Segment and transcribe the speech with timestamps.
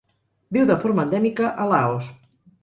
[0.57, 2.09] Viu de forma endèmica a Laos.